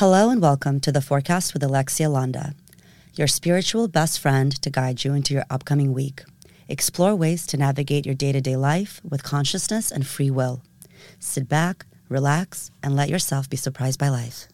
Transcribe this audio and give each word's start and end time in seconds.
Hello 0.00 0.28
and 0.28 0.42
welcome 0.42 0.78
to 0.80 0.92
the 0.92 1.00
forecast 1.00 1.54
with 1.54 1.62
Alexia 1.62 2.10
Landa, 2.10 2.54
your 3.14 3.26
spiritual 3.26 3.88
best 3.88 4.20
friend 4.20 4.52
to 4.60 4.68
guide 4.68 5.04
you 5.04 5.14
into 5.14 5.32
your 5.32 5.46
upcoming 5.48 5.94
week. 5.94 6.22
Explore 6.68 7.16
ways 7.16 7.46
to 7.46 7.56
navigate 7.56 8.04
your 8.04 8.14
day 8.14 8.30
to 8.30 8.42
day 8.42 8.56
life 8.56 9.00
with 9.08 9.22
consciousness 9.22 9.90
and 9.90 10.06
free 10.06 10.30
will. 10.30 10.60
Sit 11.18 11.48
back, 11.48 11.86
relax, 12.10 12.70
and 12.82 12.94
let 12.94 13.08
yourself 13.08 13.48
be 13.48 13.56
surprised 13.56 13.98
by 13.98 14.10
life. 14.10 14.48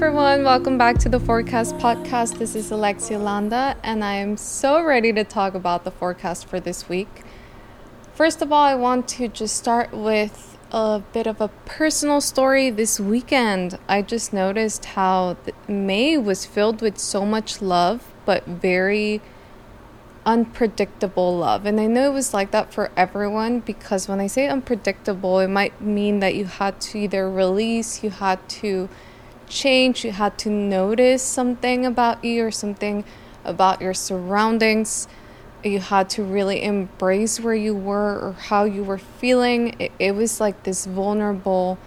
Everyone. 0.00 0.44
Welcome 0.44 0.78
back 0.78 0.98
to 0.98 1.08
the 1.08 1.18
Forecast 1.18 1.76
Podcast. 1.78 2.38
This 2.38 2.54
is 2.54 2.70
Alexia 2.70 3.18
Landa, 3.18 3.76
and 3.82 4.04
I 4.04 4.14
am 4.14 4.36
so 4.36 4.80
ready 4.80 5.12
to 5.12 5.24
talk 5.24 5.54
about 5.54 5.82
the 5.82 5.90
forecast 5.90 6.46
for 6.46 6.60
this 6.60 6.88
week. 6.88 7.24
First 8.14 8.40
of 8.40 8.52
all, 8.52 8.62
I 8.62 8.76
want 8.76 9.08
to 9.08 9.26
just 9.26 9.56
start 9.56 9.92
with 9.92 10.56
a 10.70 11.02
bit 11.12 11.26
of 11.26 11.40
a 11.40 11.48
personal 11.64 12.20
story 12.20 12.70
this 12.70 13.00
weekend. 13.00 13.76
I 13.88 14.02
just 14.02 14.32
noticed 14.32 14.84
how 14.84 15.36
May 15.66 16.16
was 16.16 16.46
filled 16.46 16.80
with 16.80 16.96
so 16.96 17.26
much 17.26 17.60
love, 17.60 18.14
but 18.24 18.46
very 18.46 19.20
unpredictable 20.24 21.38
love. 21.38 21.66
And 21.66 21.80
I 21.80 21.88
know 21.88 22.08
it 22.08 22.14
was 22.14 22.32
like 22.32 22.52
that 22.52 22.72
for 22.72 22.92
everyone 22.96 23.58
because 23.58 24.06
when 24.06 24.20
I 24.20 24.28
say 24.28 24.46
unpredictable, 24.46 25.40
it 25.40 25.48
might 25.48 25.80
mean 25.80 26.20
that 26.20 26.36
you 26.36 26.44
had 26.44 26.80
to 26.82 26.98
either 26.98 27.28
release, 27.28 28.04
you 28.04 28.10
had 28.10 28.48
to 28.60 28.88
change, 29.48 30.04
you 30.04 30.12
had 30.12 30.38
to 30.38 30.50
notice 30.50 31.22
something 31.22 31.84
about 31.84 32.24
you 32.24 32.44
or 32.44 32.50
something 32.50 33.04
about 33.44 33.80
your 33.80 33.94
surroundings. 33.94 35.08
You 35.64 35.80
had 35.80 36.08
to 36.10 36.22
really 36.22 36.62
embrace 36.62 37.40
where 37.40 37.54
you 37.54 37.74
were 37.74 38.18
or 38.18 38.32
how 38.32 38.64
you 38.64 38.84
were 38.84 38.98
feeling. 38.98 39.74
It, 39.80 39.92
it 39.98 40.14
was 40.14 40.40
like 40.40 40.62
this 40.62 40.86
vulnerable 40.86 41.78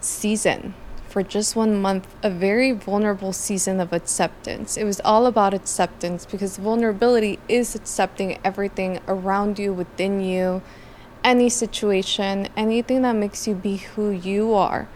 season 0.00 0.74
for 1.08 1.22
just 1.22 1.54
one 1.54 1.80
month, 1.80 2.08
a 2.22 2.30
very 2.30 2.72
vulnerable 2.72 3.34
season 3.34 3.80
of 3.80 3.92
acceptance. 3.92 4.78
It 4.78 4.84
was 4.84 4.98
all 5.04 5.26
about 5.26 5.52
acceptance 5.52 6.24
because 6.24 6.56
vulnerability 6.56 7.38
is 7.48 7.74
accepting 7.74 8.38
everything 8.42 9.00
around 9.06 9.58
you, 9.58 9.74
within 9.74 10.20
you, 10.20 10.62
any 11.22 11.50
situation, 11.50 12.48
anything 12.56 13.02
that 13.02 13.12
makes 13.12 13.46
you 13.46 13.54
be 13.54 13.76
who 13.76 14.10
you 14.10 14.54
are 14.54 14.88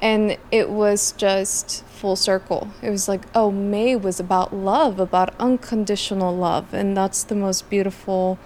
and 0.00 0.36
it 0.50 0.70
was 0.70 1.12
just 1.12 1.84
full 1.86 2.16
circle. 2.16 2.68
It 2.82 2.90
was 2.90 3.08
like, 3.08 3.22
oh, 3.34 3.50
May 3.50 3.96
was 3.96 4.20
about 4.20 4.54
love, 4.54 5.00
about 5.00 5.34
unconditional 5.40 6.34
love, 6.34 6.72
and 6.72 6.96
that's 6.96 7.24
the 7.24 7.34
most 7.34 7.68
beautiful 7.68 8.38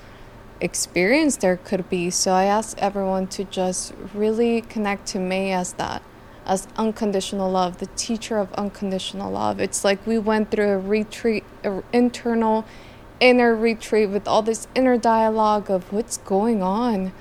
experience 0.61 1.37
there 1.37 1.57
could 1.57 1.89
be. 1.91 2.09
So 2.09 2.33
I 2.33 2.45
asked 2.45 2.79
everyone 2.79 3.27
to 3.29 3.45
just 3.45 3.93
really 4.15 4.63
connect 4.63 5.07
to 5.09 5.19
May 5.19 5.53
as 5.53 5.75
that, 5.75 6.03
as 6.47 6.69
unconditional 6.77 7.51
love, 7.51 7.79
the 7.79 7.89
teacher 7.97 8.39
of 8.39 8.53
unconditional 8.55 9.31
love. 9.31 9.61
It's 9.61 9.85
like 9.85 10.07
we 10.07 10.19
went 10.19 10.51
through 10.51 10.71
a 10.71 10.79
retreat, 10.79 11.45
an 11.63 11.83
internal, 11.93 12.65
inner 13.21 13.55
retreat 13.55 14.09
with 14.09 14.27
all 14.27 14.43
this 14.43 14.67
inner 14.75 14.97
dialogue 14.97 15.71
of 15.71 15.93
what's 15.93 16.17
going 16.17 16.63
on 16.63 17.13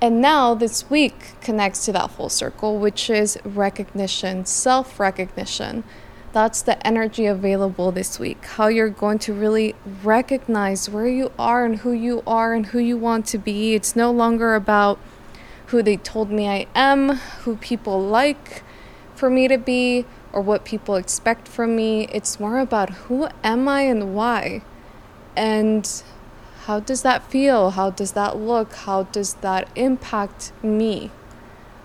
and 0.00 0.20
now 0.20 0.54
this 0.54 0.88
week 0.88 1.40
connects 1.40 1.84
to 1.86 1.92
that 1.92 2.10
full 2.12 2.28
circle, 2.28 2.78
which 2.78 3.10
is 3.10 3.38
recognition, 3.44 4.46
self 4.46 5.00
recognition. 5.00 5.82
That's 6.32 6.62
the 6.62 6.86
energy 6.86 7.26
available 7.26 7.90
this 7.90 8.18
week. 8.18 8.44
How 8.44 8.68
you're 8.68 8.90
going 8.90 9.18
to 9.20 9.32
really 9.32 9.74
recognize 10.04 10.88
where 10.88 11.08
you 11.08 11.32
are 11.38 11.64
and 11.64 11.76
who 11.76 11.92
you 11.92 12.22
are 12.26 12.54
and 12.54 12.66
who 12.66 12.78
you 12.78 12.96
want 12.96 13.26
to 13.26 13.38
be. 13.38 13.74
It's 13.74 13.96
no 13.96 14.10
longer 14.12 14.54
about 14.54 15.00
who 15.66 15.82
they 15.82 15.96
told 15.96 16.30
me 16.30 16.46
I 16.48 16.66
am, 16.74 17.16
who 17.42 17.56
people 17.56 18.00
like 18.00 18.62
for 19.14 19.28
me 19.28 19.48
to 19.48 19.58
be, 19.58 20.04
or 20.32 20.40
what 20.40 20.64
people 20.64 20.94
expect 20.94 21.48
from 21.48 21.74
me. 21.74 22.06
It's 22.12 22.38
more 22.38 22.58
about 22.58 22.90
who 22.90 23.28
am 23.42 23.66
I 23.66 23.82
and 23.82 24.14
why. 24.14 24.62
And 25.34 26.02
how 26.68 26.80
does 26.80 27.00
that 27.00 27.24
feel? 27.30 27.70
How 27.70 27.88
does 27.88 28.12
that 28.12 28.36
look? 28.36 28.74
How 28.74 29.04
does 29.04 29.32
that 29.40 29.70
impact 29.74 30.52
me 30.62 31.10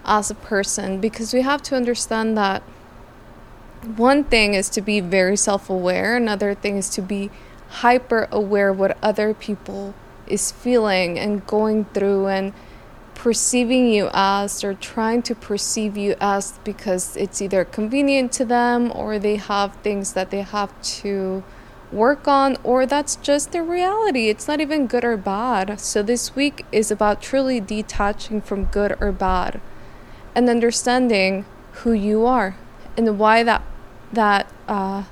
as 0.04 0.30
a 0.30 0.36
person? 0.36 1.00
Because 1.00 1.34
we 1.34 1.40
have 1.40 1.62
to 1.64 1.78
understand 1.78 2.38
that 2.38 2.62
one 3.96 4.26
thing 4.26 4.56
is 4.56 4.68
to 4.72 4.82
be 4.82 5.00
very 5.00 5.38
self 5.38 5.70
aware, 5.70 6.18
another 6.18 6.54
thing 6.54 6.76
is 6.76 6.90
to 6.90 7.02
be 7.02 7.32
hyper 7.80 8.28
aware 8.30 8.74
what 8.74 8.98
other 9.02 9.34
people 9.34 9.94
is 10.28 10.52
feeling 10.52 11.18
and 11.18 11.48
going 11.48 11.86
through 11.94 12.28
and 12.28 12.52
perceiving 13.16 13.88
you 13.88 14.10
as 14.14 14.66
or 14.66 14.74
trying 14.74 15.22
to 15.22 15.34
perceive 15.34 15.96
you 15.96 16.14
as 16.20 16.60
because 16.66 17.16
it's 17.16 17.42
either 17.42 17.64
convenient 17.64 18.34
to 18.34 18.44
them 18.44 18.92
or 18.94 19.18
they 19.18 19.38
have 19.38 19.78
things 19.78 20.12
that 20.12 20.30
they 20.30 20.42
have 20.42 20.74
to 20.82 21.42
work 21.94 22.28
on, 22.28 22.58
or 22.64 22.86
that's 22.86 23.16
just 23.18 23.52
the 23.52 23.62
reality. 23.62 24.30
It's 24.30 24.48
not 24.48 24.60
even 24.60 24.88
good 24.88 25.06
or 25.06 25.16
bad. 25.16 25.80
So, 25.80 26.02
this 26.02 26.36
week 26.36 26.66
is 26.72 26.92
about 26.92 27.22
truly 27.22 27.60
detaching 27.60 28.42
from 28.42 28.66
good 28.66 28.98
or 29.00 29.12
bad 29.12 29.62
and 30.36 30.50
understanding 30.50 31.46
who 31.84 31.94
you 31.94 32.26
are 32.26 32.56
and 32.98 33.18
why 33.20 33.44
that, 33.44 33.62
that, 34.12 34.48
uh, 34.68 35.04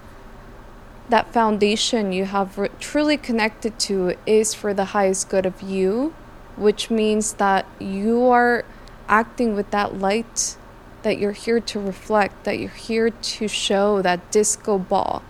that 1.09 1.31
foundation 1.31 2.11
you 2.11 2.25
have 2.25 2.57
re- 2.57 2.69
truly 2.79 3.17
connected 3.17 3.77
to 3.79 4.15
is 4.25 4.53
for 4.53 4.73
the 4.73 4.85
highest 4.85 5.29
good 5.29 5.45
of 5.45 5.61
you, 5.61 6.13
which 6.55 6.89
means 6.89 7.33
that 7.33 7.65
you 7.79 8.27
are 8.27 8.65
acting 9.07 9.55
with 9.55 9.69
that 9.71 9.99
light 9.99 10.57
that 11.03 11.17
you're 11.17 11.31
here 11.31 11.59
to 11.59 11.79
reflect, 11.79 12.43
that 12.43 12.59
you're 12.59 12.69
here 12.69 13.09
to 13.09 13.47
show 13.47 14.01
that 14.03 14.31
disco 14.31 14.77
ball 14.77 15.23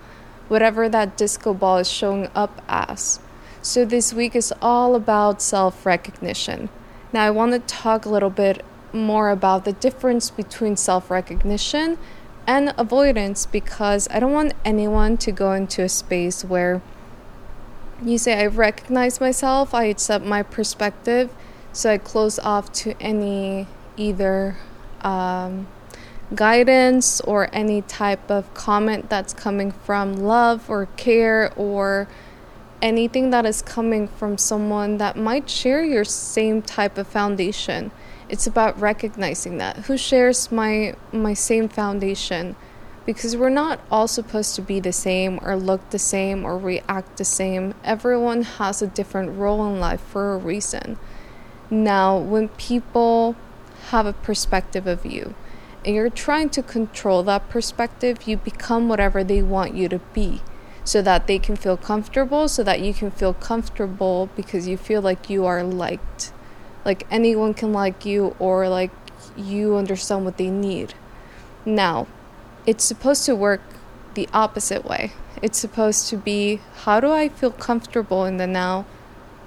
whatever 0.48 0.88
that 0.88 1.16
disco 1.16 1.54
ball 1.54 1.78
is 1.78 1.90
showing 1.90 2.28
up 2.34 2.62
as. 2.68 3.20
So 3.62 3.84
this 3.84 4.12
week 4.12 4.34
is 4.34 4.52
all 4.60 4.94
about 4.94 5.40
self 5.40 5.86
recognition. 5.86 6.68
Now, 7.12 7.24
I 7.24 7.30
want 7.30 7.52
to 7.52 7.58
talk 7.60 8.04
a 8.04 8.08
little 8.08 8.30
bit 8.30 8.64
more 8.92 9.30
about 9.30 9.64
the 9.64 9.72
difference 9.72 10.30
between 10.30 10.76
self 10.76 11.10
recognition 11.10 11.98
and 12.46 12.74
avoidance 12.76 13.46
because 13.46 14.08
I 14.10 14.18
don't 14.20 14.32
want 14.32 14.54
anyone 14.64 15.16
to 15.18 15.32
go 15.32 15.52
into 15.52 15.82
a 15.82 15.88
space 15.88 16.44
where 16.44 16.82
you 18.04 18.18
say, 18.18 18.42
I 18.42 18.46
recognize 18.46 19.20
myself, 19.20 19.74
I 19.74 19.84
accept 19.84 20.24
my 20.24 20.42
perspective, 20.42 21.30
so 21.72 21.92
I 21.92 21.98
close 21.98 22.38
off 22.40 22.72
to 22.72 23.00
any 23.00 23.68
either. 23.96 24.56
Um, 25.02 25.68
guidance 26.34 27.20
or 27.22 27.48
any 27.52 27.82
type 27.82 28.30
of 28.30 28.52
comment 28.54 29.10
that's 29.10 29.32
coming 29.32 29.72
from 29.72 30.14
love 30.14 30.68
or 30.68 30.86
care 30.96 31.52
or 31.56 32.08
anything 32.80 33.30
that 33.30 33.46
is 33.46 33.62
coming 33.62 34.08
from 34.08 34.36
someone 34.36 34.98
that 34.98 35.16
might 35.16 35.48
share 35.48 35.84
your 35.84 36.04
same 36.04 36.60
type 36.60 36.98
of 36.98 37.06
foundation. 37.06 37.90
It's 38.28 38.46
about 38.46 38.78
recognizing 38.80 39.58
that 39.58 39.76
who 39.86 39.96
shares 39.96 40.50
my 40.50 40.94
my 41.12 41.34
same 41.34 41.68
foundation 41.68 42.56
because 43.04 43.36
we're 43.36 43.50
not 43.50 43.80
all 43.90 44.08
supposed 44.08 44.54
to 44.54 44.62
be 44.62 44.80
the 44.80 44.92
same 44.92 45.38
or 45.42 45.56
look 45.56 45.90
the 45.90 45.98
same 45.98 46.44
or 46.44 46.56
react 46.56 47.16
the 47.18 47.24
same. 47.24 47.74
Everyone 47.84 48.42
has 48.42 48.80
a 48.80 48.86
different 48.86 49.36
role 49.38 49.66
in 49.66 49.80
life 49.80 50.00
for 50.00 50.34
a 50.34 50.38
reason. 50.38 50.98
Now, 51.70 52.18
when 52.18 52.48
people 52.48 53.34
have 53.88 54.06
a 54.06 54.12
perspective 54.12 54.86
of 54.86 55.04
you, 55.04 55.34
and 55.84 55.94
you're 55.94 56.10
trying 56.10 56.48
to 56.50 56.62
control 56.62 57.22
that 57.24 57.48
perspective, 57.48 58.26
you 58.26 58.36
become 58.36 58.88
whatever 58.88 59.24
they 59.24 59.42
want 59.42 59.74
you 59.74 59.88
to 59.88 59.98
be 60.12 60.40
so 60.84 61.02
that 61.02 61.26
they 61.26 61.38
can 61.38 61.56
feel 61.56 61.76
comfortable, 61.76 62.48
so 62.48 62.62
that 62.62 62.80
you 62.80 62.92
can 62.92 63.10
feel 63.10 63.34
comfortable 63.34 64.28
because 64.36 64.66
you 64.66 64.76
feel 64.76 65.00
like 65.00 65.30
you 65.30 65.44
are 65.44 65.62
liked. 65.62 66.32
Like 66.84 67.06
anyone 67.10 67.54
can 67.54 67.72
like 67.72 68.04
you, 68.04 68.34
or 68.38 68.68
like 68.68 68.90
you 69.36 69.76
understand 69.76 70.24
what 70.24 70.36
they 70.36 70.50
need. 70.50 70.94
Now, 71.64 72.08
it's 72.66 72.84
supposed 72.84 73.24
to 73.26 73.36
work 73.36 73.60
the 74.14 74.28
opposite 74.32 74.84
way. 74.84 75.12
It's 75.40 75.58
supposed 75.58 76.08
to 76.08 76.16
be 76.16 76.60
how 76.84 77.00
do 77.00 77.10
I 77.10 77.28
feel 77.28 77.52
comfortable 77.52 78.24
in 78.24 78.36
the 78.36 78.46
now? 78.46 78.84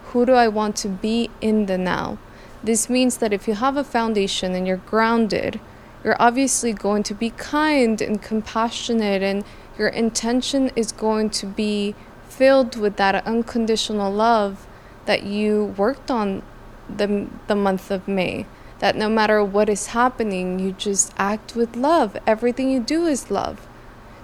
Who 0.07 0.25
do 0.25 0.33
I 0.33 0.48
want 0.48 0.75
to 0.77 0.88
be 0.88 1.30
in 1.42 1.65
the 1.65 1.77
now? 1.77 2.18
This 2.63 2.89
means 2.89 3.18
that 3.18 3.33
if 3.33 3.48
you 3.48 3.54
have 3.56 3.77
a 3.77 3.83
foundation 3.83 4.56
and 4.56 4.65
you're 4.65 4.77
grounded, 4.77 5.60
you're 6.06 6.16
obviously 6.19 6.72
going 6.72 7.02
to 7.02 7.16
be 7.16 7.31
kind 7.31 8.00
and 8.00 8.22
compassionate, 8.22 9.24
and 9.24 9.44
your 9.75 9.88
intention 9.88 10.69
is 10.75 10.92
going 10.92 11.31
to 11.31 11.48
be 11.48 11.96
filled 12.30 12.75
with 12.78 12.96
that 12.98 13.25
unconditional 13.25 14.13
love 14.13 14.68
that 15.07 15.24
you 15.24 15.74
worked 15.78 16.12
on 16.12 16.44
the, 16.88 17.28
the 17.48 17.56
month 17.56 17.90
of 17.90 18.07
May. 18.07 18.46
That 18.80 18.96
no 18.96 19.10
matter 19.10 19.44
what 19.44 19.68
is 19.68 19.88
happening, 19.88 20.60
you 20.60 20.74
just 20.74 21.12
act 21.18 21.56
with 21.56 21.75
love. 21.75 22.16
Everything 22.28 22.69
you 22.69 22.81
do 22.81 23.08
is 23.08 23.31
love. 23.31 23.68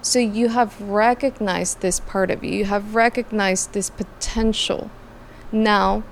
So 0.02 0.20
you 0.20 0.50
have 0.50 0.80
recognized 0.80 1.80
this 1.80 1.98
part 1.98 2.30
of 2.30 2.44
you, 2.44 2.52
you 2.52 2.64
have 2.66 2.94
recognized 2.94 3.72
this 3.72 3.90
potential. 3.90 4.88
Now, 5.50 6.04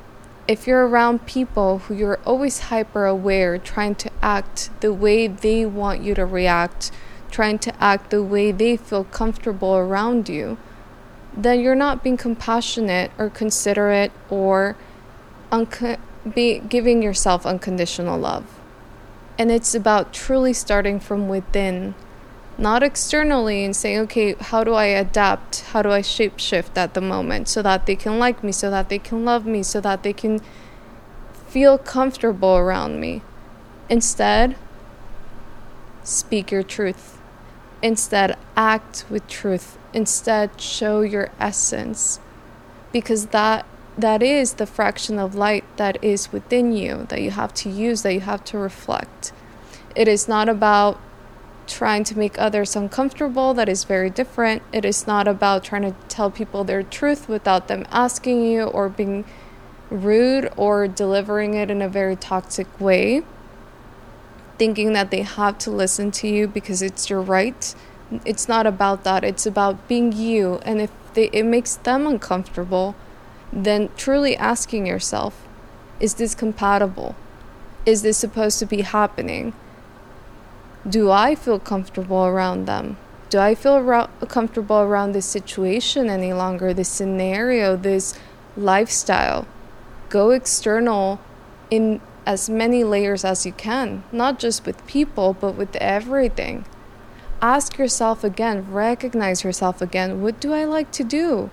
if 0.49 0.66
you're 0.66 0.88
around 0.88 1.26
people 1.26 1.78
who 1.78 1.94
you're 1.94 2.19
always 2.26 2.58
hyper 2.58 3.06
aware, 3.06 3.56
trying 3.56 3.94
to 3.96 4.09
act 4.22 4.70
the 4.81 4.93
way 4.93 5.26
they 5.26 5.64
want 5.67 6.02
you 6.02 6.14
to 6.14 6.25
react, 6.25 6.90
trying 7.31 7.58
to 7.61 7.82
act 7.82 8.11
the 8.11 8.22
way 8.22 8.52
they 8.52 8.76
feel 8.76 9.05
comfortable 9.05 9.76
around 9.76 10.28
you, 10.28 10.58
then 11.37 11.61
you're 11.61 11.75
not 11.75 12.02
being 12.02 12.17
compassionate 12.17 13.11
or 13.19 13.31
considerate 13.31 14.12
or 14.28 14.76
be 16.34 16.58
giving 16.58 17.02
yourself 17.02 17.46
unconditional 17.46 18.19
love. 18.19 18.61
And 19.38 19.50
it's 19.50 19.75
about 19.75 20.12
truly 20.12 20.52
starting 20.52 21.00
from 21.00 21.28
within, 21.28 21.94
not 22.58 22.82
externally 22.82 23.64
and 23.64 23.75
saying, 23.75 24.00
okay, 24.00 24.34
how 24.34 24.64
do 24.64 24.75
I 24.75 24.87
adapt? 24.87 25.61
How 25.73 25.82
do 25.82 25.90
I 25.90 26.02
shapeshift 26.02 26.76
at 26.76 26.94
the 26.94 27.00
moment 27.00 27.49
so 27.49 27.62
that 27.62 27.87
they 27.87 27.96
can 27.96 28.19
like 28.19 28.44
me, 28.44 28.52
so 28.52 28.70
that 28.70 28.88
they 28.90 28.99
can 28.99 29.25
love 29.25 29.46
me, 29.46 29.62
so 29.62 29.81
that 29.81 30.02
they 30.02 30.12
can 30.12 30.40
feel 31.46 31.78
comfortable 31.78 32.56
around 32.56 33.00
me? 33.00 33.23
Instead, 33.90 34.56
speak 36.04 36.50
your 36.50 36.62
truth. 36.62 37.19
Instead, 37.82 38.38
act 38.56 39.04
with 39.10 39.26
truth. 39.26 39.76
Instead, 39.92 40.60
show 40.60 41.00
your 41.00 41.31
essence. 41.40 42.20
Because 42.92 43.26
that 43.26 43.66
that 43.98 44.22
is 44.22 44.54
the 44.54 44.66
fraction 44.66 45.19
of 45.19 45.34
light 45.34 45.64
that 45.76 46.02
is 46.02 46.32
within 46.32 46.72
you 46.72 47.06
that 47.08 47.20
you 47.20 47.32
have 47.32 47.52
to 47.52 47.69
use, 47.69 48.02
that 48.02 48.14
you 48.14 48.20
have 48.20 48.44
to 48.44 48.56
reflect. 48.56 49.32
It 49.94 50.08
is 50.08 50.28
not 50.28 50.48
about 50.48 50.98
trying 51.66 52.04
to 52.04 52.19
make 52.19 52.38
others 52.38 52.76
uncomfortable, 52.76 53.52
that 53.54 53.69
is 53.69 53.84
very 53.84 54.08
different. 54.08 54.62
It 54.72 54.84
is 54.84 55.06
not 55.06 55.28
about 55.28 55.64
trying 55.64 55.82
to 55.82 55.94
tell 56.08 56.31
people 56.31 56.64
their 56.64 56.82
truth 56.82 57.28
without 57.28 57.69
them 57.69 57.87
asking 57.90 58.44
you 58.44 58.62
or 58.62 58.88
being 58.88 59.25
rude 59.90 60.48
or 60.56 60.88
delivering 60.88 61.54
it 61.54 61.70
in 61.70 61.82
a 61.82 61.88
very 61.88 62.16
toxic 62.16 62.81
way, 62.81 63.22
thinking 64.60 64.92
that 64.92 65.10
they 65.10 65.22
have 65.22 65.56
to 65.56 65.70
listen 65.70 66.10
to 66.10 66.28
you 66.28 66.46
because 66.46 66.82
it's 66.82 67.08
your 67.08 67.22
right. 67.22 67.74
It's 68.26 68.46
not 68.46 68.66
about 68.66 69.04
that. 69.04 69.24
It's 69.24 69.46
about 69.46 69.88
being 69.88 70.12
you. 70.12 70.60
And 70.66 70.82
if 70.82 70.90
they, 71.14 71.30
it 71.30 71.44
makes 71.44 71.76
them 71.76 72.06
uncomfortable, 72.06 72.94
then 73.50 73.88
truly 73.96 74.36
asking 74.36 74.84
yourself 74.84 75.48
is 75.98 76.14
this 76.14 76.34
compatible? 76.34 77.16
Is 77.86 78.02
this 78.02 78.18
supposed 78.18 78.58
to 78.58 78.66
be 78.66 78.82
happening? 78.82 79.54
Do 80.86 81.10
I 81.10 81.34
feel 81.34 81.58
comfortable 81.58 82.26
around 82.26 82.66
them? 82.66 82.98
Do 83.30 83.38
I 83.38 83.54
feel 83.54 84.10
comfortable 84.28 84.80
around 84.80 85.12
this 85.12 85.24
situation 85.24 86.10
any 86.10 86.34
longer, 86.34 86.74
this 86.74 86.90
scenario, 86.90 87.76
this 87.76 88.12
lifestyle? 88.58 89.46
Go 90.10 90.30
external 90.30 91.18
in 91.70 92.02
as 92.30 92.48
many 92.48 92.84
layers 92.84 93.24
as 93.24 93.44
you 93.44 93.50
can, 93.50 94.04
not 94.12 94.38
just 94.38 94.64
with 94.64 94.86
people, 94.86 95.36
but 95.40 95.56
with 95.56 95.74
everything. 95.76 96.64
Ask 97.42 97.76
yourself 97.76 98.22
again, 98.22 98.70
recognize 98.70 99.42
yourself 99.42 99.82
again. 99.82 100.22
What 100.22 100.38
do 100.38 100.52
I 100.52 100.64
like 100.64 100.92
to 100.92 101.02
do? 101.02 101.50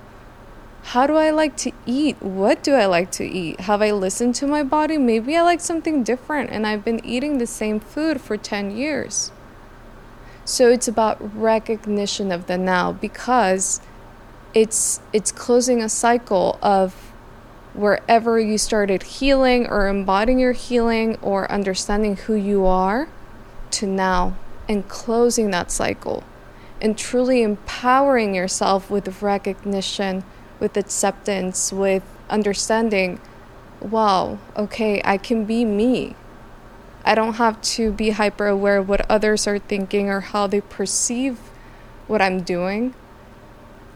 How 0.93 1.07
do 1.07 1.15
I 1.15 1.31
like 1.31 1.57
to 1.57 1.71
eat? 1.87 2.21
What 2.21 2.61
do 2.61 2.75
I 2.75 2.85
like 2.85 3.09
to 3.13 3.25
eat? 3.25 3.61
Have 3.61 3.81
I 3.81 3.89
listened 3.91 4.35
to 4.35 4.45
my 4.45 4.61
body? 4.61 4.99
Maybe 4.99 5.35
I 5.35 5.41
like 5.41 5.61
something 5.61 6.03
different 6.03 6.51
and 6.51 6.67
I've 6.67 6.85
been 6.85 7.03
eating 7.03 7.39
the 7.39 7.47
same 7.47 7.79
food 7.79 8.21
for 8.21 8.37
10 8.37 8.69
years. 8.69 9.31
So 10.45 10.69
it's 10.69 10.87
about 10.87 11.17
recognition 11.35 12.31
of 12.31 12.45
the 12.45 12.57
now 12.57 12.91
because 12.91 13.81
it's 14.53 15.01
it's 15.11 15.31
closing 15.31 15.81
a 15.81 15.89
cycle 15.89 16.59
of 16.61 17.06
wherever 17.77 18.39
you 18.39 18.57
started 18.57 19.03
healing 19.03 19.67
or 19.67 19.87
embodying 19.87 20.39
your 20.39 20.53
healing 20.53 21.17
or 21.21 21.49
understanding 21.51 22.15
who 22.15 22.33
you 22.33 22.65
are 22.65 23.07
to 23.71 23.85
now 23.85 24.35
and 24.67 24.87
closing 24.89 25.51
that 25.51 25.71
cycle 25.71 26.23
and 26.81 26.97
truly 26.97 27.41
empowering 27.41 28.35
yourself 28.35 28.89
with 28.89 29.21
recognition 29.21 30.23
with 30.59 30.77
acceptance, 30.77 31.71
with 31.71 32.03
understanding, 32.29 33.19
wow, 33.79 34.39
okay, 34.55 35.01
I 35.03 35.17
can 35.17 35.45
be 35.45 35.65
me. 35.65 36.15
I 37.05 37.15
don't 37.15 37.33
have 37.33 37.61
to 37.61 37.91
be 37.91 38.11
hyper 38.11 38.47
aware 38.47 38.77
of 38.77 38.89
what 38.89 39.09
others 39.09 39.47
are 39.47 39.59
thinking 39.59 40.09
or 40.09 40.19
how 40.19 40.47
they 40.47 40.61
perceive 40.61 41.37
what 42.07 42.21
I'm 42.21 42.41
doing. 42.41 42.93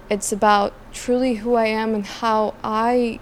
It's 0.09 0.31
about 0.31 0.73
truly 0.93 1.35
who 1.35 1.55
I 1.55 1.67
am 1.67 1.93
and 1.93 2.05
how 2.05 2.53
I 2.63 3.19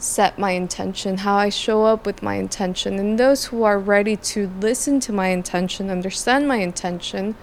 set 0.00 0.38
my 0.38 0.52
intention, 0.52 1.18
how 1.18 1.36
I 1.36 1.50
show 1.50 1.84
up 1.84 2.04
with 2.04 2.22
my 2.22 2.34
intention. 2.34 2.98
And 2.98 3.18
those 3.18 3.46
who 3.46 3.62
are 3.62 3.78
ready 3.78 4.16
to 4.16 4.50
listen 4.60 4.98
to 5.00 5.12
my 5.12 5.28
intention, 5.28 5.90
understand 5.90 6.48
my 6.48 6.56
intention, 6.56 7.36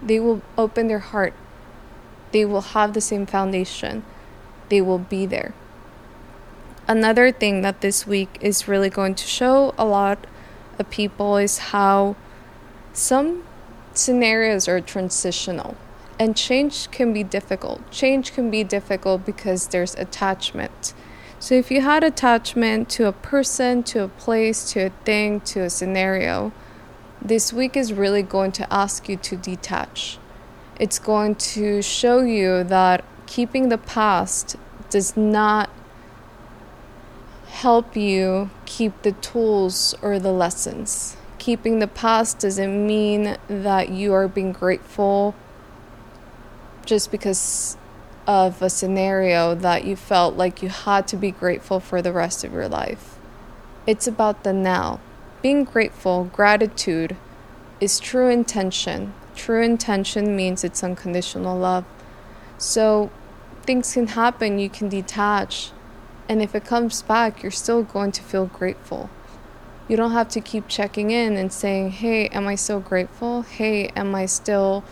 they 0.00 0.20
will 0.20 0.42
open 0.56 0.86
their 0.86 1.00
heart 1.00 1.34
they 2.32 2.44
will 2.44 2.62
have 2.62 2.94
the 2.94 3.00
same 3.00 3.26
foundation, 3.26 4.02
they 4.68 4.80
will 4.80 4.98
be 4.98 5.26
there. 5.26 5.54
Another 6.88 7.30
thing 7.30 7.60
that 7.62 7.80
this 7.80 8.06
week 8.06 8.36
is 8.40 8.66
really 8.66 8.90
going 8.90 9.14
to 9.14 9.26
show 9.26 9.74
a 9.78 9.84
lot 9.84 10.26
of 10.78 10.90
people 10.90 11.36
is 11.36 11.58
how 11.58 12.16
some 12.92 13.44
scenarios 13.94 14.66
are 14.66 14.80
transitional 14.80 15.76
and 16.18 16.36
change 16.36 16.90
can 16.90 17.12
be 17.12 17.22
difficult. 17.22 17.88
Change 17.90 18.32
can 18.32 18.50
be 18.50 18.64
difficult 18.64 19.24
because 19.24 19.68
there's 19.68 19.94
attachment. 19.94 20.94
So, 21.42 21.56
if 21.56 21.72
you 21.72 21.80
had 21.80 22.04
attachment 22.04 22.88
to 22.90 23.08
a 23.08 23.12
person, 23.12 23.82
to 23.90 24.04
a 24.04 24.08
place, 24.08 24.72
to 24.72 24.86
a 24.86 24.90
thing, 25.04 25.40
to 25.40 25.62
a 25.62 25.70
scenario, 25.70 26.52
this 27.20 27.52
week 27.52 27.76
is 27.76 27.92
really 27.92 28.22
going 28.22 28.52
to 28.52 28.72
ask 28.72 29.08
you 29.08 29.16
to 29.16 29.36
detach 29.36 30.18
it's 30.82 30.98
going 30.98 31.34
to 31.36 31.80
show 31.80 32.22
you 32.22 32.64
that 32.64 33.04
keeping 33.26 33.68
the 33.68 33.78
past 33.78 34.56
does 34.90 35.16
not 35.16 35.70
help 37.46 37.96
you 37.96 38.50
keep 38.66 39.02
the 39.02 39.12
tools 39.12 39.94
or 40.02 40.18
the 40.18 40.32
lessons. 40.32 41.16
Keeping 41.38 41.78
the 41.78 41.86
past 41.86 42.40
doesn't 42.40 42.86
mean 42.86 43.36
that 43.46 43.90
you 43.90 44.12
are 44.12 44.26
being 44.26 44.50
grateful 44.50 45.36
just 46.84 47.12
because 47.12 47.76
of 48.26 48.62
a 48.62 48.70
scenario 48.70 49.54
that 49.54 49.84
you 49.84 49.96
felt 49.96 50.36
like 50.36 50.62
you 50.62 50.68
had 50.68 51.08
to 51.08 51.16
be 51.16 51.30
grateful 51.30 51.80
for 51.80 52.00
the 52.02 52.12
rest 52.12 52.44
of 52.44 52.52
your 52.52 52.68
life. 52.68 53.18
It's 53.86 54.06
about 54.06 54.44
the 54.44 54.52
now. 54.52 55.00
Being 55.42 55.64
grateful, 55.64 56.24
gratitude, 56.24 57.16
is 57.80 57.98
true 57.98 58.28
intention 58.28 59.12
True 59.34 59.62
intention 59.62 60.36
means 60.36 60.62
it's 60.62 60.84
unconditional 60.84 61.58
love. 61.58 61.84
So 62.58 63.10
things 63.62 63.94
can 63.94 64.08
happen, 64.08 64.58
you 64.58 64.68
can 64.68 64.88
detach. 64.88 65.70
And 66.28 66.42
if 66.42 66.54
it 66.54 66.64
comes 66.64 67.02
back, 67.02 67.42
you're 67.42 67.50
still 67.50 67.82
going 67.82 68.12
to 68.12 68.22
feel 68.22 68.46
grateful. 68.46 69.10
You 69.88 69.96
don't 69.96 70.12
have 70.12 70.28
to 70.30 70.40
keep 70.40 70.68
checking 70.68 71.10
in 71.10 71.36
and 71.36 71.52
saying, 71.52 71.90
hey, 71.90 72.28
am 72.28 72.46
I 72.46 72.54
still 72.54 72.80
grateful? 72.80 73.42
Hey, 73.42 73.88
am 73.88 74.14
I 74.14 74.26
still 74.26 74.84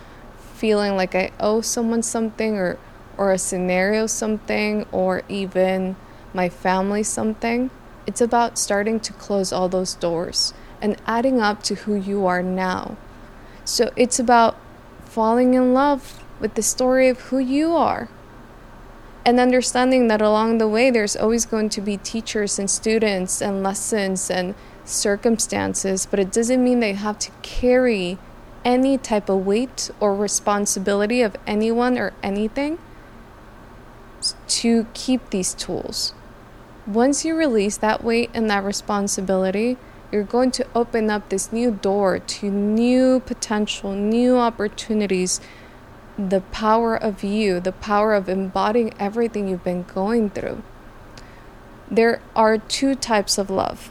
feeling 0.54 0.97
like 0.97 1.14
I 1.14 1.31
owe 1.38 1.61
someone 1.61 2.02
something 2.02 2.57
or, 2.57 2.78
or 3.21 3.33
a 3.33 3.39
scenario 3.39 4.07
something 4.07 4.87
or 4.91 5.23
even 5.29 5.95
my 6.33 6.49
family 6.49 7.03
something? 7.03 7.71
It's 8.07 8.23
about 8.23 8.59
starting 8.59 8.99
to 9.00 9.12
close 9.12 9.53
all 9.53 9.69
those 9.69 9.95
doors 9.95 10.55
and 10.81 10.97
adding 11.07 11.39
up 11.39 11.62
to 11.65 11.75
who 11.75 11.95
you 11.95 12.25
are 12.25 12.43
now. 12.43 12.97
So 13.67 13.91
it's 13.95 14.19
about 14.19 14.57
falling 15.05 15.53
in 15.53 15.75
love 15.75 16.25
with 16.41 16.55
the 16.55 16.62
story 16.62 17.11
of 17.11 17.21
who 17.29 17.39
you 17.39 17.77
are 17.77 18.09
and 19.27 19.39
understanding 19.39 20.09
that 20.09 20.23
along 20.23 20.57
the 20.57 20.67
way 20.67 20.91
there's 20.91 21.15
always 21.15 21.45
going 21.45 21.69
to 21.69 21.83
be 21.83 21.99
teachers 21.99 22.59
and 22.59 22.71
students 22.71 23.43
and 23.43 23.62
lessons 23.62 24.31
and 24.31 24.55
circumstances, 24.87 26.07
but 26.07 26.19
it 26.19 26.33
doesn't 26.33 26.65
mean 26.65 26.81
they 26.81 26.95
have 26.95 27.19
to 27.19 27.31
carry 27.43 28.17
any 28.65 28.97
type 28.97 29.29
of 29.29 29.45
weight 29.45 29.91
or 30.00 30.17
responsibility 30.17 31.21
of 31.21 31.37
anyone 31.47 31.99
or 31.99 32.15
anything 32.23 32.79
to 34.49 34.87
keep 34.95 35.31
these 35.31 35.55
tools. 35.55 36.15
Once 36.87 37.25
you 37.25 37.35
release 37.35 37.77
that 37.77 38.03
weight 38.03 38.31
and 38.35 38.50
that 38.50 38.65
responsibility, 38.65 39.77
you're 40.11 40.25
going 40.25 40.50
to 40.50 40.67
open 40.75 41.11
up 41.11 41.29
this 41.29 41.53
new 41.53 41.71
door 41.71 42.19
to 42.19 42.50
new 42.50 43.21
potential, 43.21 43.93
new 43.93 44.37
opportunities, 44.37 45.41
the 46.19 46.41
power 46.41 46.97
of 46.97 47.23
you, 47.23 47.61
the 47.61 47.73
power 47.73 48.15
of 48.15 48.29
embodying 48.29 48.93
everything 48.99 49.49
you've 49.49 49.65
been 49.65 49.85
going 49.85 50.31
through. 50.31 50.62
There 51.91 52.21
are 52.35 52.59
two 52.59 52.95
types 52.95 53.39
of 53.39 53.50
love. 53.50 53.91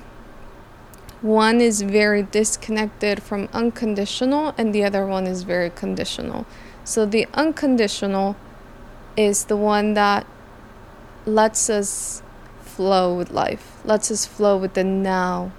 One 1.22 1.60
is 1.60 1.82
very 1.82 2.24
disconnected 2.24 3.22
from 3.22 3.50
unconditional, 3.52 4.54
and 4.58 4.74
the 4.74 4.86
other 4.86 5.06
one 5.06 5.28
is 5.28 5.44
very 5.44 5.70
conditional. 5.70 6.46
So 6.86 7.06
the 7.06 7.28
unconditional 7.34 8.38
is 9.20 9.46
the 9.46 9.58
one 9.58 9.96
that 9.96 10.26
lets 11.26 11.70
us 11.70 12.24
flow 12.62 13.14
with 13.14 13.32
life, 13.32 13.82
lets 13.84 14.10
us 14.10 14.26
flow 14.26 14.56
with 14.56 14.76
the 14.76 14.84
now. 14.84 15.52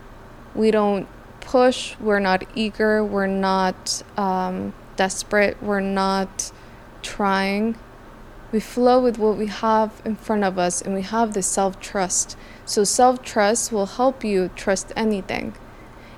We 0.54 0.70
don't 0.70 1.06
push, 1.42 1.94
we're 2.00 2.20
not 2.20 2.42
eager, 2.54 3.04
we're 3.04 3.26
not 3.26 4.02
um, 4.16 4.72
desperate, 4.96 5.62
we're 5.62 5.80
not 5.80 6.50
trying. 7.02 7.76
We 8.50 8.60
flow 8.60 8.98
with 8.98 9.18
what 9.18 9.36
we 9.36 9.48
have 9.48 10.00
in 10.06 10.16
front 10.16 10.42
of 10.42 10.58
us 10.58 10.80
and 10.80 10.94
we 10.94 11.02
have 11.02 11.34
the 11.34 11.42
self 11.42 11.78
trust. 11.80 12.38
So, 12.64 12.82
self 12.82 13.22
trust 13.22 13.70
will 13.70 13.86
help 13.86 14.24
you 14.24 14.50
trust 14.56 14.90
anything. 14.96 15.52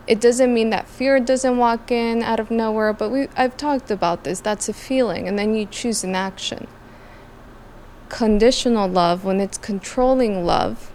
It 0.07 0.21
doesn't 0.21 0.55
mean 0.55 0.71
that 0.71 0.87
fear 0.87 1.19
doesn't 1.19 1.59
walk 1.59 1.91
in 1.91 2.23
out 2.23 2.39
of 2.39 2.53
nowhere, 2.53 2.93
but 2.93 3.11
we, 3.11 3.27
I've 3.37 3.57
talked 3.57 3.91
about 3.91 4.23
this. 4.23 4.39
That's 4.39 4.69
a 4.69 4.73
feeling, 4.73 5.27
and 5.27 5.37
then 5.37 5.57
you 5.57 5.67
choose 5.67 6.05
an 6.05 6.15
action. 6.15 6.69
Conditional 8.13 8.87
love, 8.91 9.25
when 9.25 9.41
it's 9.41 9.57
controlling 9.57 10.45
love, 10.45 10.93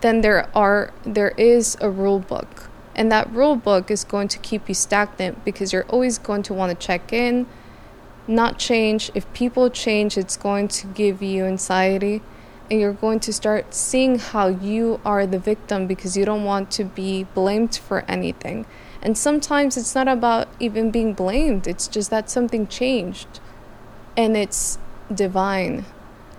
then 0.00 0.22
there 0.22 0.50
are 0.56 0.92
there 1.04 1.30
is 1.38 1.76
a 1.80 1.88
rule 1.88 2.18
book, 2.18 2.68
and 2.96 3.12
that 3.12 3.32
rule 3.32 3.54
book 3.54 3.92
is 3.92 4.02
going 4.02 4.26
to 4.26 4.40
keep 4.40 4.68
you 4.68 4.74
stagnant 4.74 5.44
because 5.44 5.72
you're 5.72 5.86
always 5.86 6.18
going 6.18 6.42
to 6.42 6.52
want 6.52 6.68
to 6.72 6.86
check 6.86 7.12
in, 7.12 7.46
not 8.26 8.58
change. 8.58 9.08
If 9.14 9.32
people 9.32 9.70
change, 9.70 10.18
it's 10.18 10.36
going 10.36 10.66
to 10.68 10.88
give 10.88 11.22
you 11.22 11.44
anxiety 11.44 12.22
and 12.68 12.80
you're 12.80 12.92
going 12.92 13.20
to 13.20 13.32
start 13.32 13.72
seeing 13.72 14.18
how 14.18 14.48
you 14.48 15.00
are 15.04 15.26
the 15.28 15.38
victim 15.38 15.86
because 15.86 16.16
you 16.16 16.24
don't 16.24 16.44
want 16.44 16.72
to 16.72 16.84
be 16.84 17.22
blamed 17.34 17.76
for 17.76 18.04
anything. 18.08 18.66
And 19.00 19.16
sometimes 19.16 19.76
it's 19.76 19.94
not 19.94 20.08
about 20.08 20.48
even 20.58 20.90
being 20.90 21.14
blamed, 21.14 21.68
it's 21.68 21.86
just 21.86 22.10
that 22.10 22.28
something 22.28 22.66
changed 22.66 23.38
and 24.16 24.36
it's 24.36 24.80
divine. 25.14 25.84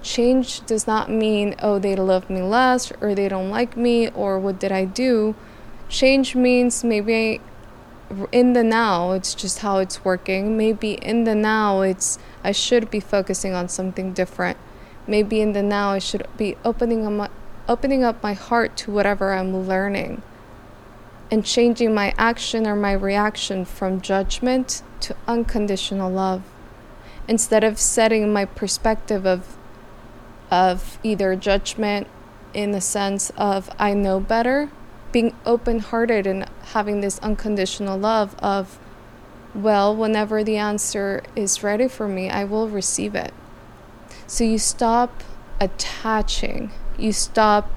Change 0.01 0.65
does 0.65 0.87
not 0.87 1.09
mean, 1.09 1.55
oh, 1.61 1.79
they 1.79 1.95
love 1.95 2.29
me 2.29 2.41
less 2.41 2.91
or 3.01 3.13
they 3.13 3.27
don't 3.27 3.49
like 3.49 3.75
me 3.75 4.09
or 4.09 4.39
what 4.39 4.59
did 4.59 4.71
I 4.71 4.85
do. 4.85 5.35
Change 5.89 6.35
means 6.35 6.83
maybe 6.83 7.41
in 8.31 8.53
the 8.53 8.63
now, 8.63 9.11
it's 9.11 9.35
just 9.35 9.59
how 9.59 9.77
it's 9.77 10.03
working. 10.03 10.57
Maybe 10.57 10.93
in 10.93 11.25
the 11.25 11.35
now, 11.35 11.81
it's 11.81 12.17
I 12.43 12.51
should 12.51 12.89
be 12.89 12.99
focusing 12.99 13.53
on 13.53 13.69
something 13.69 14.13
different 14.13 14.57
maybe 15.09 15.41
in 15.41 15.53
the 15.53 15.63
now 15.63 15.89
I 15.89 15.99
should 15.99 16.25
be 16.37 16.55
opening 16.63 17.05
up 17.05 17.11
my, 17.11 17.29
opening 17.67 18.03
up 18.03 18.21
my 18.21 18.33
heart 18.33 18.77
to 18.77 18.91
whatever 18.91 19.33
I'm 19.33 19.67
learning 19.67 20.21
and 21.31 21.43
changing 21.43 21.93
my 21.93 22.13
action 22.17 22.67
or 22.67 22.75
my 22.75 22.93
reaction 22.93 23.65
from 23.65 24.01
judgment 24.01 24.83
to 25.01 25.15
unconditional 25.27 26.11
love 26.11 26.43
instead 27.27 27.63
of 27.63 27.79
setting 27.79 28.31
my 28.31 28.45
perspective 28.45 29.25
of 29.25 29.57
of 30.51 30.99
either 31.03 31.35
judgment 31.35 32.07
in 32.53 32.71
the 32.71 32.81
sense 32.81 33.31
of 33.37 33.69
I 33.77 33.93
know 33.93 34.19
better 34.19 34.71
being 35.11 35.35
open-hearted 35.45 36.27
and 36.27 36.49
having 36.73 37.01
this 37.01 37.19
unconditional 37.19 37.97
love 37.97 38.35
of 38.39 38.79
well 39.55 39.95
whenever 39.95 40.43
the 40.43 40.57
answer 40.57 41.23
is 41.35 41.63
ready 41.63 41.87
for 41.87 42.07
me 42.07 42.29
I 42.29 42.43
will 42.43 42.69
receive 42.69 43.15
it 43.15 43.33
so 44.29 44.43
you 44.43 44.59
stop 44.59 45.23
attaching, 45.59 46.71
you 46.99 47.11
stop 47.11 47.67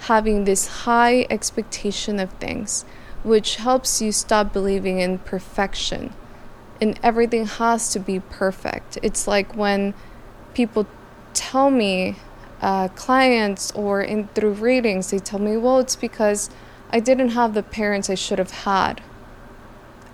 having 0.00 0.44
this 0.44 0.66
high 0.84 1.26
expectation 1.28 2.18
of 2.18 2.32
things, 2.34 2.86
which 3.22 3.56
helps 3.56 4.00
you 4.00 4.12
stop 4.12 4.52
believing 4.52 5.00
in 5.00 5.18
perfection. 5.18 6.14
And 6.80 6.98
everything 7.02 7.44
has 7.44 7.92
to 7.92 8.00
be 8.00 8.18
perfect. 8.18 8.96
It's 9.02 9.28
like 9.28 9.54
when 9.54 9.92
people 10.54 10.86
tell 11.34 11.70
me, 11.70 12.16
uh, 12.60 12.88
clients 12.88 13.72
or 13.72 14.02
in 14.02 14.28
through 14.28 14.52
readings, 14.52 15.10
they 15.10 15.18
tell 15.18 15.40
me, 15.40 15.56
well, 15.56 15.78
it's 15.78 15.96
because 15.96 16.48
I 16.90 17.00
didn't 17.00 17.30
have 17.30 17.54
the 17.54 17.62
parents 17.62 18.08
I 18.08 18.14
should 18.14 18.38
have 18.38 18.50
had. 18.50 19.02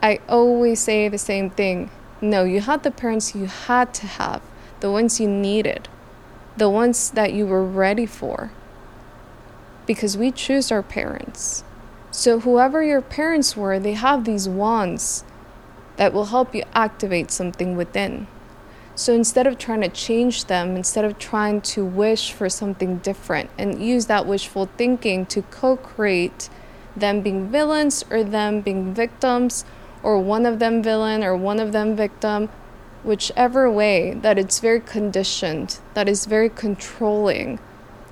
I 0.03 0.21
always 0.29 0.81
say 0.81 1.09
the 1.09 1.19
same 1.19 1.51
thing. 1.51 1.91
No, 2.21 2.45
you 2.45 2.61
had 2.61 2.83
the 2.83 2.91
parents 2.91 3.35
you 3.35 3.47
had 3.47 3.93
to 3.95 4.07
have 4.07 4.43
the 4.81 4.91
ones 4.91 5.21
you 5.21 5.29
needed, 5.29 5.89
the 6.57 6.71
ones 6.71 7.11
that 7.11 7.33
you 7.33 7.47
were 7.47 7.65
ready 7.65 8.07
for. 8.07 8.53
Because 9.87 10.17
we 10.17 10.31
choose 10.31 10.71
our 10.71 10.83
parents. 10.83 11.65
So, 12.11 12.41
whoever 12.41 12.83
your 12.83 13.01
parents 13.01 13.57
were, 13.57 13.79
they 13.79 13.95
have 13.95 14.25
these 14.25 14.49
wands 14.49 15.25
that 15.97 16.13
will 16.13 16.27
help 16.27 16.55
you 16.55 16.65
activate 16.75 17.31
something 17.31 17.77
within. 17.77 18.27
So, 18.99 19.13
instead 19.13 19.47
of 19.47 19.59
trying 19.59 19.83
to 19.83 19.89
change 19.89 20.47
them, 20.47 20.75
instead 20.75 21.05
of 21.05 21.21
trying 21.21 21.61
to 21.61 21.85
wish 21.85 22.33
for 22.33 22.49
something 22.49 22.97
different 22.97 23.49
and 23.57 23.81
use 23.81 24.07
that 24.07 24.27
wishful 24.27 24.69
thinking 24.77 25.25
to 25.27 25.43
co 25.43 25.77
create 25.77 26.51
them 26.97 27.21
being 27.21 27.49
villains 27.49 28.05
or 28.11 28.25
them 28.25 28.61
being 28.61 28.93
victims, 28.93 29.65
or 30.03 30.19
one 30.19 30.45
of 30.45 30.59
them 30.59 30.83
villain 30.83 31.23
or 31.23 31.37
one 31.37 31.61
of 31.61 31.71
them 31.71 31.95
victim, 31.95 32.49
whichever 33.05 33.71
way 33.71 34.15
that 34.15 34.37
it's 34.37 34.59
very 34.59 34.81
conditioned, 34.81 35.79
that 35.95 36.09
is 36.09 36.27
very 36.27 36.49
controlling, 36.49 37.61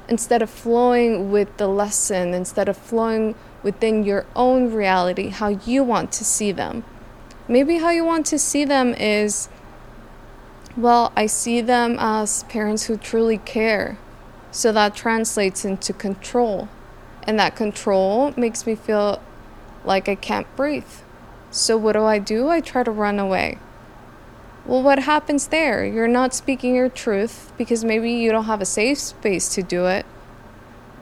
instead 0.09 0.41
of 0.41 0.49
flowing 0.49 1.33
with 1.33 1.57
the 1.57 1.67
lesson, 1.67 2.33
instead 2.33 2.69
of 2.69 2.77
flowing 2.77 3.35
within 3.65 4.05
your 4.05 4.25
own 4.37 4.73
reality, 4.73 5.31
how 5.31 5.49
you 5.49 5.83
want 5.83 6.13
to 6.13 6.25
see 6.25 6.53
them. 6.53 6.85
Maybe 7.49 7.79
how 7.79 7.91
you 7.91 8.05
want 8.05 8.25
to 8.27 8.39
see 8.39 8.65
them 8.65 8.95
is 8.95 9.49
well, 10.77 11.11
I 11.17 11.27
see 11.27 11.63
them 11.63 11.97
as 11.99 12.43
parents 12.45 12.85
who 12.85 12.99
truly 12.99 13.39
care. 13.39 13.99
So 14.51 14.73
that 14.73 14.95
translates 14.95 15.65
into 15.65 15.93
control. 15.93 16.69
And 17.23 17.39
that 17.39 17.57
control 17.57 18.33
makes 18.37 18.67
me 18.67 18.75
feel 18.75 19.23
like 19.85 20.09
I 20.09 20.15
can't 20.15 20.47
breathe. 20.55 20.85
So 21.51 21.77
what 21.77 21.93
do 21.93 22.05
I 22.05 22.19
do? 22.19 22.49
I 22.49 22.61
try 22.61 22.83
to 22.83 22.91
run 22.91 23.19
away. 23.19 23.59
Well, 24.67 24.83
what 24.83 25.01
happens 25.01 25.49
there? 25.49 25.87
You're 25.87 26.09
not 26.09 26.35
speaking 26.35 26.75
your 26.75 26.89
truth 26.89 27.53
because 27.57 27.85
maybe 27.85 28.11
you 28.13 28.31
don't 28.31 28.45
have 28.45 28.61
a 28.61 28.67
safe 28.67 28.99
space 28.99 29.49
to 29.55 29.63
do 29.63 29.87
it. 29.87 30.05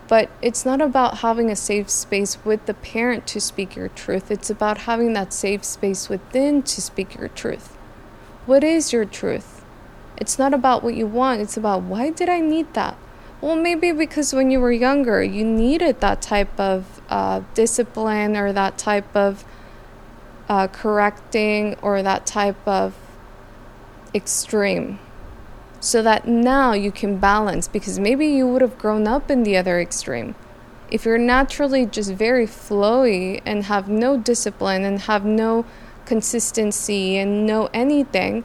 But 0.07 0.31
it's 0.43 0.67
not 0.67 0.83
about 0.83 1.19
having 1.19 1.51
a 1.51 1.57
safe 1.57 1.89
space 1.89 2.37
with 2.45 2.67
the 2.67 2.75
parent 2.75 3.27
to 3.29 3.41
speak 3.41 3.75
your 3.75 3.89
truth. 3.89 4.31
It's 4.31 4.51
about 4.51 4.79
having 4.79 5.15
that 5.15 5.33
safe 5.33 5.65
space 5.65 6.09
within 6.11 6.63
to 6.63 6.83
speak 6.83 7.17
your 7.17 7.29
truth. 7.29 7.75
What 8.45 8.63
is 8.63 8.93
your 8.93 9.07
truth? 9.07 9.64
It's 10.17 10.39
not 10.39 10.55
about 10.55 10.83
what 10.83 10.95
you 10.95 11.07
want, 11.07 11.41
it's 11.41 11.57
about 11.57 11.83
why 11.83 12.11
did 12.11 12.29
I 12.29 12.41
need 12.41 12.73
that? 12.75 12.97
Well, 13.41 13.57
maybe 13.57 13.93
because 13.93 14.33
when 14.33 14.51
you 14.51 14.61
were 14.61 14.73
younger, 14.73 15.23
you 15.23 15.45
needed 15.45 16.01
that 16.01 16.23
type 16.23 16.59
of 16.59 17.03
uh, 17.09 17.43
discipline 17.53 18.37
or 18.37 18.53
that 18.53 18.79
type 18.79 19.15
of 19.15 19.45
uh, 20.49 20.69
correcting 20.69 21.77
or 21.83 22.03
that 22.03 22.27
type 22.27 22.67
of 22.67 22.95
extreme 24.15 24.99
so 25.81 26.03
that 26.03 26.27
now 26.27 26.73
you 26.73 26.91
can 26.91 27.19
balance 27.19 27.69
because 27.69 27.99
maybe 27.99 28.27
you 28.27 28.49
would 28.49 28.63
have 28.63 28.79
grown 28.79 29.07
up 29.07 29.31
in 29.31 29.43
the 29.43 29.57
other 29.57 29.79
extreme. 29.79 30.35
If 30.91 31.05
you're 31.05 31.19
naturally 31.19 31.85
just 31.85 32.13
very 32.13 32.47
flowy 32.47 33.43
and 33.45 33.65
have 33.65 33.89
no 33.89 34.17
discipline 34.17 34.85
and 34.85 35.01
have 35.01 35.25
no 35.25 35.67
consistency 36.07 37.19
and 37.19 37.47
no 37.47 37.69
anything, 37.75 38.45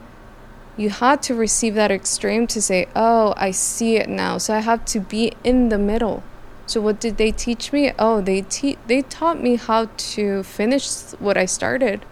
you 0.80 0.90
had 0.90 1.22
to 1.22 1.36
receive 1.36 1.76
that 1.76 1.92
extreme 1.92 2.48
to 2.48 2.62
say, 2.62 2.88
Oh, 2.96 3.34
I 3.36 3.52
see 3.52 3.98
it 3.98 4.08
now. 4.08 4.38
So 4.38 4.54
I 4.54 4.60
have 4.60 4.86
to 4.86 5.02
be 5.02 5.34
in 5.44 5.68
the 5.68 5.78
middle. 5.78 6.24
So 6.68 6.80
what 6.80 7.02
did 7.02 7.18
they 7.18 7.32
teach 7.32 7.74
me? 7.74 7.92
Oh, 8.00 8.22
they 8.22 8.44
te- 8.44 8.78
they 8.88 9.02
taught 9.02 9.44
me 9.44 9.58
how 9.58 9.90
to 10.14 10.42
finish 10.44 10.90
what 11.20 11.36
I 11.36 11.46
started. 11.46 12.06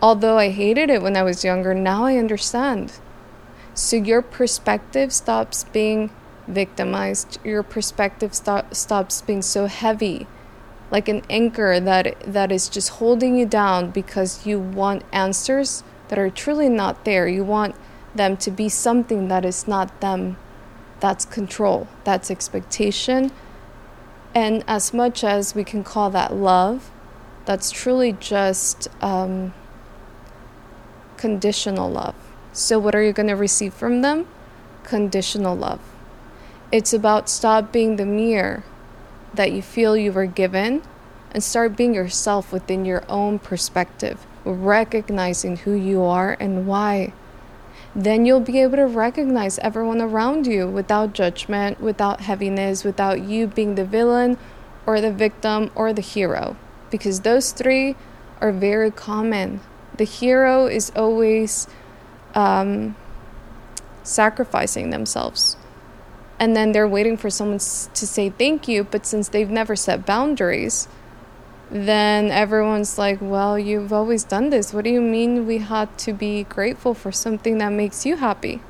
Although 0.00 0.38
I 0.38 0.48
hated 0.48 0.88
it 0.88 1.02
when 1.02 1.14
I 1.14 1.22
was 1.22 1.44
younger, 1.44 1.74
now 1.74 2.06
I 2.06 2.16
understand. 2.16 2.94
So 3.74 3.96
your 3.96 4.22
perspective 4.22 5.12
stops 5.12 5.64
being 5.64 6.08
victimized. 6.48 7.38
Your 7.44 7.62
perspective 7.62 8.34
stop, 8.34 8.74
stops 8.74 9.20
being 9.20 9.42
so 9.42 9.66
heavy, 9.66 10.26
like 10.90 11.06
an 11.06 11.22
anchor 11.28 11.80
that 11.80 12.16
that 12.24 12.50
is 12.50 12.70
just 12.70 12.88
holding 13.00 13.36
you 13.36 13.44
down 13.44 13.90
because 13.90 14.46
you 14.46 14.58
want 14.58 15.02
answers 15.12 15.84
that 16.10 16.18
are 16.18 16.28
truly 16.28 16.68
not 16.68 17.04
there. 17.04 17.28
You 17.28 17.44
want 17.44 17.76
them 18.16 18.36
to 18.38 18.50
be 18.50 18.68
something 18.68 19.28
that 19.28 19.44
is 19.44 19.68
not 19.68 20.00
them. 20.00 20.36
That's 20.98 21.24
control. 21.24 21.86
That's 22.02 22.32
expectation. 22.32 23.30
And 24.34 24.64
as 24.66 24.92
much 24.92 25.22
as 25.22 25.54
we 25.54 25.62
can 25.62 25.84
call 25.84 26.10
that 26.10 26.34
love, 26.34 26.90
that's 27.44 27.70
truly 27.70 28.12
just 28.12 28.88
um, 29.00 29.54
conditional 31.16 31.88
love. 31.88 32.16
So, 32.52 32.80
what 32.80 32.96
are 32.96 33.02
you 33.02 33.12
going 33.12 33.28
to 33.28 33.36
receive 33.36 33.72
from 33.72 34.02
them? 34.02 34.26
Conditional 34.82 35.56
love. 35.56 35.80
It's 36.72 36.92
about 36.92 37.28
stop 37.28 37.70
being 37.70 37.96
the 37.96 38.06
mirror 38.06 38.64
that 39.32 39.52
you 39.52 39.62
feel 39.62 39.96
you 39.96 40.10
were 40.10 40.26
given 40.26 40.82
and 41.30 41.44
start 41.44 41.76
being 41.76 41.94
yourself 41.94 42.52
within 42.52 42.84
your 42.84 43.04
own 43.08 43.38
perspective. 43.38 44.26
Recognizing 44.44 45.58
who 45.58 45.72
you 45.72 46.02
are 46.02 46.36
and 46.40 46.66
why. 46.66 47.12
Then 47.94 48.24
you'll 48.24 48.40
be 48.40 48.60
able 48.60 48.76
to 48.76 48.86
recognize 48.86 49.58
everyone 49.58 50.00
around 50.00 50.46
you 50.46 50.68
without 50.68 51.12
judgment, 51.12 51.80
without 51.80 52.20
heaviness, 52.20 52.84
without 52.84 53.22
you 53.22 53.46
being 53.46 53.74
the 53.74 53.84
villain 53.84 54.38
or 54.86 55.00
the 55.00 55.12
victim 55.12 55.70
or 55.74 55.92
the 55.92 56.02
hero. 56.02 56.56
Because 56.90 57.20
those 57.20 57.52
three 57.52 57.96
are 58.40 58.52
very 58.52 58.90
common. 58.90 59.60
The 59.96 60.04
hero 60.04 60.66
is 60.66 60.90
always 60.94 61.66
um, 62.34 62.96
sacrificing 64.02 64.90
themselves. 64.90 65.56
And 66.38 66.56
then 66.56 66.72
they're 66.72 66.88
waiting 66.88 67.16
for 67.16 67.28
someone 67.28 67.58
to 67.58 68.06
say 68.06 68.30
thank 68.30 68.66
you, 68.66 68.84
but 68.84 69.04
since 69.04 69.28
they've 69.28 69.50
never 69.50 69.76
set 69.76 70.06
boundaries, 70.06 70.88
then 71.70 72.30
everyone's 72.30 72.98
like, 72.98 73.18
Well, 73.20 73.58
you've 73.58 73.92
always 73.92 74.24
done 74.24 74.50
this. 74.50 74.74
What 74.74 74.84
do 74.84 74.90
you 74.90 75.00
mean 75.00 75.46
we 75.46 75.58
had 75.58 75.96
to 75.98 76.12
be 76.12 76.44
grateful 76.44 76.94
for 76.94 77.12
something 77.12 77.58
that 77.58 77.70
makes 77.70 78.04
you 78.04 78.16
happy? 78.16 78.60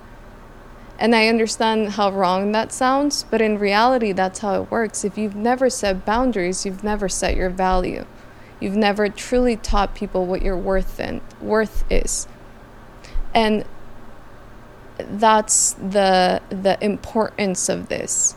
And 0.99 1.15
I 1.15 1.29
understand 1.29 1.93
how 1.93 2.11
wrong 2.11 2.53
that 2.53 2.73
sounds, 2.73 3.23
but 3.23 3.41
in 3.41 3.59
reality, 3.59 4.13
that's 4.13 4.41
how 4.41 4.63
it 4.63 4.71
works. 4.71 5.03
If 5.03 5.17
you've 5.17 5.35
never 5.35 5.71
set 5.71 6.05
boundaries, 6.05 6.67
you've 6.67 6.85
never 6.85 7.09
set 7.09 7.37
your 7.37 7.49
value. 7.49 8.05
You've 8.61 8.77
never 8.77 9.09
truly 9.09 9.57
taught 9.57 9.95
people 9.95 10.27
what 10.27 10.43
your 10.43 10.59
worth 10.59 11.01
and 11.01 11.23
worth 11.41 11.91
is. 11.91 12.29
And 13.33 13.65
that's 14.99 15.73
the 15.73 16.43
the 16.51 16.77
importance 16.85 17.71
of 17.71 17.89
this. 17.89 18.37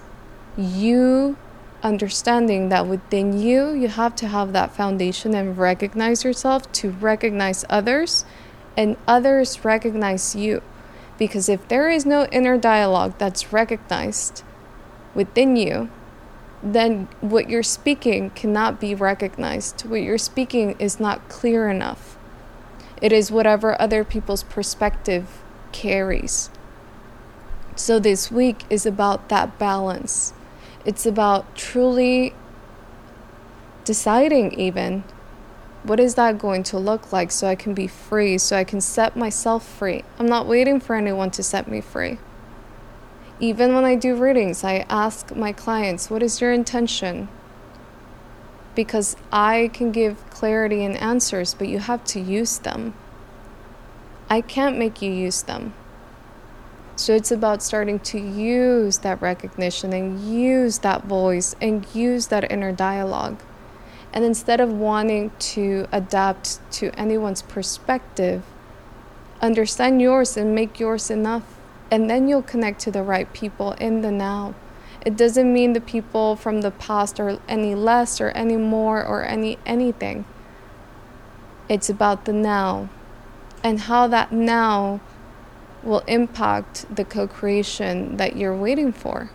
You 0.56 1.36
understanding 1.84 2.70
that 2.70 2.88
within 2.88 3.38
you, 3.40 3.74
you 3.74 3.90
have 3.90 4.16
to 4.16 4.28
have 4.28 4.54
that 4.54 4.74
foundation 4.74 5.36
and 5.36 5.58
recognize 5.58 6.24
yourself 6.24 6.72
to 6.72 6.90
recognize 6.90 7.66
others, 7.70 8.26
and 8.78 8.98
others 9.08 9.64
recognize 9.64 10.36
you. 10.36 10.64
Because 11.20 11.50
if 11.50 11.68
there 11.68 11.90
is 11.90 12.06
no 12.06 12.26
inner 12.32 12.58
dialogue 12.58 13.16
that's 13.18 13.54
recognized 13.54 14.44
within 15.14 15.56
you, 15.56 15.90
then 16.64 17.10
what 17.20 17.50
you're 17.50 17.62
speaking 17.62 18.30
cannot 18.32 18.80
be 18.80 18.96
recognized. 18.96 19.82
What 19.82 20.02
you're 20.02 20.18
speaking 20.18 20.76
is 20.80 21.00
not 21.00 21.28
clear 21.28 21.70
enough. 21.70 22.18
It 23.02 23.12
is 23.12 23.32
whatever 23.32 23.80
other 23.80 24.06
people's 24.06 24.44
perspective 24.44 25.44
carries. 25.74 26.50
So, 27.76 28.00
this 28.00 28.32
week 28.32 28.64
is 28.70 28.86
about 28.86 29.30
that 29.30 29.60
balance 29.60 30.34
it's 30.86 31.06
about 31.06 31.56
truly 31.56 32.34
deciding, 33.86 34.54
even 34.60 35.04
what 35.84 36.00
is 36.00 36.16
that 36.16 36.38
going 36.38 36.64
to 36.64 36.78
look 36.78 37.12
like 37.12 37.32
so 37.32 37.48
I 37.48 37.56
can 37.56 37.74
be 37.74 37.88
free, 37.88 38.38
so 38.38 38.56
I 38.56 38.64
can 38.64 38.80
set 38.80 39.18
myself 39.18 39.68
free. 39.68 40.04
I'm 40.18 40.28
not 40.28 40.48
waiting 40.48 40.80
for 40.80 40.96
anyone 40.96 41.32
to 41.32 41.44
set 41.44 41.68
me 41.68 41.82
free. 41.82 42.20
Even 43.40 43.76
when 43.76 43.84
I 43.84 43.96
do 43.96 44.16
readings, 44.16 44.64
I 44.64 44.86
ask 44.90 45.36
my 45.36 45.52
clients, 45.52 46.10
What 46.10 46.24
is 46.24 46.40
your 46.40 46.54
intention? 46.54 47.28
Because 48.76 49.18
I 49.32 49.70
can 49.74 49.92
give 49.92 50.30
clarity 50.30 50.84
and 50.84 50.96
answers, 50.98 51.54
but 51.54 51.68
you 51.68 51.80
have 51.80 52.04
to 52.06 52.20
use 52.20 52.58
them. 52.60 52.94
I 54.30 54.42
can't 54.42 54.78
make 54.78 55.02
you 55.02 55.12
use 55.12 55.44
them. 55.44 55.74
So 56.96 57.14
it's 57.16 57.32
about 57.32 57.64
starting 57.64 58.00
to 58.00 58.20
use 58.20 59.00
that 59.00 59.22
recognition 59.22 59.94
and 59.94 60.20
use 60.20 60.80
that 60.80 61.06
voice 61.06 61.56
and 61.60 61.86
use 61.96 62.28
that 62.28 62.52
inner 62.52 62.72
dialogue. 62.72 63.42
And 64.14 64.24
instead 64.24 64.60
of 64.60 64.72
wanting 64.72 65.32
to 65.40 65.88
adapt 65.92 66.60
to 66.74 66.92
anyone's 66.92 67.42
perspective, 67.42 68.44
understand 69.42 70.02
yours 70.02 70.38
and 70.38 70.54
make 70.54 70.80
yours 70.80 71.10
enough. 71.10 71.44
And 71.90 72.10
then 72.10 72.28
you'll 72.28 72.44
connect 72.44 72.80
to 72.82 72.92
the 72.92 73.02
right 73.02 73.32
people 73.34 73.72
in 73.74 74.02
the 74.02 74.12
now. 74.12 74.54
It 75.04 75.18
doesn't 75.18 75.52
mean 75.52 75.74
the 75.74 75.82
people 75.82 76.36
from 76.36 76.62
the 76.62 76.72
past 76.72 77.20
are 77.20 77.40
any 77.48 77.76
less 77.76 78.22
or 78.22 78.30
any 78.30 78.56
more 78.56 79.04
or 79.04 79.24
any 79.24 79.58
anything. 79.66 80.26
It's 81.68 81.90
about 81.90 82.26
the 82.26 82.34
now 82.34 82.90
and 83.64 83.82
how 83.82 84.08
that 84.08 84.32
now 84.32 85.02
will 85.84 86.04
impact 86.08 86.86
the 86.94 87.06
co 87.06 87.28
creation 87.28 88.18
that 88.18 88.36
you're 88.36 88.56
waiting 88.56 88.92
for. 88.92 89.30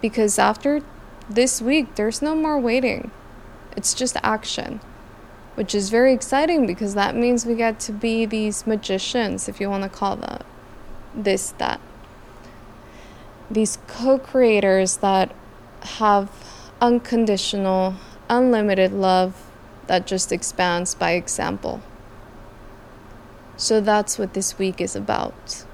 Because 0.00 0.38
after 0.38 0.82
this 1.28 1.60
week, 1.62 1.94
there's 1.94 2.22
no 2.22 2.34
more 2.34 2.58
waiting, 2.58 3.10
it's 3.76 3.94
just 3.94 4.16
action, 4.22 4.80
which 5.54 5.74
is 5.74 5.90
very 5.90 6.12
exciting 6.12 6.66
because 6.66 6.94
that 6.94 7.14
means 7.14 7.46
we 7.46 7.54
get 7.54 7.78
to 7.80 7.92
be 7.92 8.26
these 8.26 8.66
magicians, 8.66 9.48
if 9.48 9.60
you 9.60 9.70
want 9.70 9.84
to 9.84 9.88
call 9.88 10.16
that 10.16 10.44
this, 11.14 11.50
that. 11.58 11.80
These 13.50 13.78
co 13.86 14.18
creators 14.18 14.98
that 14.98 15.34
have 15.82 16.30
unconditional, 16.80 17.94
unlimited 18.28 18.92
love 18.92 19.50
that 19.86 20.06
just 20.06 20.30
expands 20.30 20.94
by 20.94 21.12
example. 21.12 21.82
So 23.56 23.80
that's 23.80 24.18
what 24.18 24.34
this 24.34 24.58
week 24.58 24.80
is 24.80 24.96
about 24.96 25.64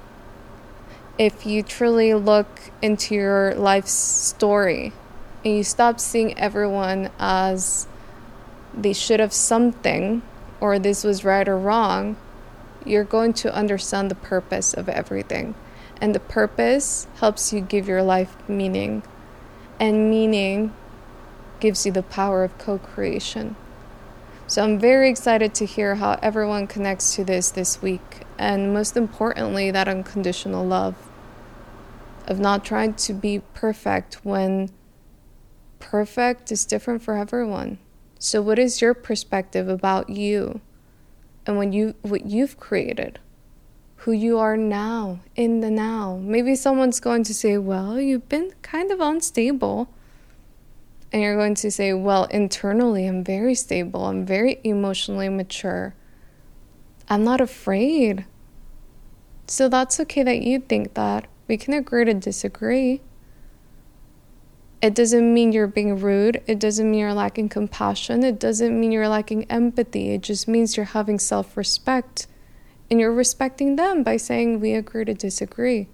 if 1.17 1.45
you 1.45 1.63
truly 1.63 2.13
look 2.13 2.47
into 2.81 3.15
your 3.15 3.55
life 3.55 3.87
story 3.87 4.93
and 5.43 5.57
you 5.57 5.63
stop 5.63 5.99
seeing 5.99 6.37
everyone 6.37 7.09
as 7.17 7.87
they 8.73 8.93
should 8.93 9.19
have 9.19 9.33
something 9.33 10.21
or 10.59 10.77
this 10.77 11.03
was 11.03 11.23
right 11.23 11.47
or 11.47 11.57
wrong, 11.57 12.17
you're 12.85 13.03
going 13.03 13.33
to 13.33 13.53
understand 13.53 14.11
the 14.11 14.15
purpose 14.15 14.73
of 14.73 14.87
everything. 14.87 15.55
And 15.99 16.13
the 16.13 16.19
purpose 16.19 17.07
helps 17.15 17.51
you 17.51 17.61
give 17.61 17.87
your 17.87 18.03
life 18.03 18.37
meaning. 18.47 19.01
And 19.79 20.09
meaning 20.09 20.73
gives 21.59 21.85
you 21.85 21.91
the 21.91 22.03
power 22.03 22.43
of 22.43 22.57
co 22.59 22.77
creation. 22.77 23.55
So 24.45 24.63
I'm 24.63 24.79
very 24.79 25.09
excited 25.09 25.53
to 25.55 25.65
hear 25.65 25.95
how 25.95 26.19
everyone 26.21 26.67
connects 26.67 27.15
to 27.15 27.25
this 27.25 27.49
this 27.49 27.81
week. 27.81 28.21
And 28.37 28.73
most 28.73 28.95
importantly, 28.95 29.71
that 29.71 29.87
unconditional 29.87 30.65
love 30.65 30.95
of 32.27 32.39
not 32.39 32.65
trying 32.65 32.93
to 32.93 33.13
be 33.13 33.39
perfect 33.53 34.25
when 34.25 34.69
perfect 35.79 36.51
is 36.51 36.65
different 36.65 37.01
for 37.01 37.17
everyone. 37.17 37.79
So 38.19 38.41
what 38.41 38.59
is 38.59 38.81
your 38.81 38.93
perspective 38.93 39.69
about 39.69 40.09
you 40.09 40.61
and 41.45 41.57
when 41.57 41.71
you 41.71 41.95
what 42.01 42.25
you've 42.25 42.59
created? 42.59 43.19
Who 44.01 44.11
you 44.11 44.37
are 44.37 44.57
now 44.57 45.19
in 45.35 45.61
the 45.61 45.71
now. 45.71 46.19
Maybe 46.21 46.55
someone's 46.55 46.99
going 46.99 47.23
to 47.23 47.33
say, 47.33 47.57
"Well, 47.57 47.99
you've 47.99 48.29
been 48.29 48.53
kind 48.61 48.91
of 48.91 48.99
unstable." 48.99 49.89
And 51.11 51.21
you're 51.21 51.37
going 51.37 51.55
to 51.55 51.71
say, 51.71 51.93
"Well, 51.93 52.25
internally 52.25 53.07
I'm 53.07 53.23
very 53.23 53.55
stable. 53.55 54.05
I'm 54.05 54.25
very 54.25 54.59
emotionally 54.63 55.29
mature. 55.29 55.95
I'm 57.09 57.23
not 57.23 57.41
afraid." 57.41 58.25
So 59.47 59.69
that's 59.69 59.99
okay 60.01 60.23
that 60.23 60.41
you 60.41 60.59
think 60.59 60.93
that. 60.95 61.27
We 61.47 61.57
can 61.57 61.73
agree 61.73 62.05
to 62.05 62.13
disagree. 62.13 63.01
It 64.81 64.93
doesn't 64.93 65.33
mean 65.33 65.53
you're 65.53 65.65
being 65.65 65.99
rude. 65.99 66.43
It 66.45 66.59
doesn't 66.59 66.89
mean 66.89 66.99
you're 66.99 67.13
lacking 67.13 67.49
compassion. 67.49 68.23
It 68.23 68.39
doesn't 68.39 68.79
mean 68.79 68.91
you're 68.91 69.07
lacking 69.07 69.45
empathy. 69.49 70.11
It 70.11 70.21
just 70.21 70.47
means 70.47 70.77
you're 70.77 70.85
having 70.87 71.17
self 71.17 71.57
respect. 71.57 72.27
And 72.89 72.99
you're 72.99 73.13
respecting 73.13 73.75
them 73.75 74.03
by 74.03 74.17
saying, 74.17 74.59
We 74.59 74.73
agree 74.73 75.05
to 75.05 75.13
disagree. 75.13 75.87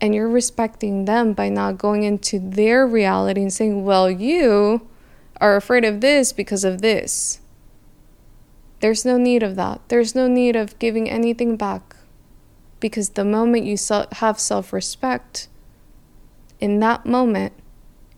And 0.00 0.14
you're 0.14 0.28
respecting 0.28 1.04
them 1.04 1.34
by 1.34 1.48
not 1.48 1.76
going 1.76 2.04
into 2.04 2.38
their 2.38 2.86
reality 2.86 3.42
and 3.42 3.52
saying, 3.52 3.84
Well, 3.84 4.10
you 4.10 4.88
are 5.40 5.56
afraid 5.56 5.84
of 5.84 6.00
this 6.00 6.32
because 6.32 6.64
of 6.64 6.80
this. 6.80 7.40
There's 8.80 9.04
no 9.04 9.16
need 9.16 9.42
of 9.42 9.56
that. 9.56 9.80
There's 9.88 10.14
no 10.14 10.26
need 10.28 10.56
of 10.56 10.78
giving 10.78 11.10
anything 11.10 11.56
back. 11.56 11.87
Because 12.80 13.10
the 13.10 13.24
moment 13.24 13.64
you 13.64 13.76
have 14.12 14.38
self 14.38 14.72
respect, 14.72 15.48
in 16.60 16.80
that 16.80 17.06
moment, 17.06 17.52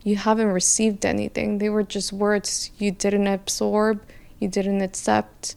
you 0.03 0.15
haven't 0.15 0.47
received 0.47 1.05
anything. 1.05 1.57
They 1.57 1.69
were 1.69 1.83
just 1.83 2.11
words 2.11 2.71
you 2.77 2.91
didn't 2.91 3.27
absorb, 3.27 4.03
you 4.39 4.47
didn't 4.47 4.81
accept. 4.81 5.55